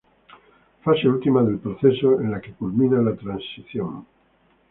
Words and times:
Fase 0.83 1.05
última 1.07 1.43
del 1.43 1.59
proceso 1.59 2.19
en 2.21 2.31
la 2.31 2.41
que 2.41 2.53
culmina 2.53 2.99
la 3.03 3.15
transición. 3.15 4.07